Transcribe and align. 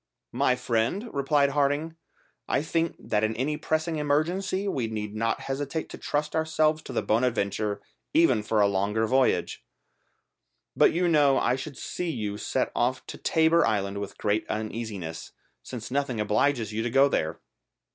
"My 0.33 0.55
friend," 0.55 1.11
replied 1.13 1.51
Harding, 1.51 1.95
"I 2.47 2.63
think 2.63 2.95
that 2.97 3.23
in 3.23 3.35
any 3.35 3.55
pressing 3.55 3.97
emergency 3.97 4.67
we 4.67 4.87
need 4.87 5.13
not 5.13 5.41
hesitate 5.41 5.89
to 5.89 5.97
trust 5.99 6.35
ourselves 6.35 6.81
to 6.85 6.91
the 6.93 7.03
Bonadventure 7.03 7.81
even 8.11 8.41
for 8.41 8.61
a 8.61 8.67
longer 8.67 9.05
voyage; 9.05 9.63
but 10.75 10.91
you 10.91 11.07
know 11.07 11.37
I 11.37 11.55
should 11.55 11.77
see 11.77 12.09
you 12.09 12.39
set 12.39 12.71
off 12.75 13.05
to 13.05 13.17
Tabor 13.19 13.63
Island 13.63 13.99
with 13.99 14.17
great 14.17 14.43
uneasiness, 14.49 15.33
since 15.61 15.91
nothing 15.91 16.19
obliges 16.19 16.73
you 16.73 16.81
to 16.81 16.89
go 16.89 17.07
there." 17.07 17.39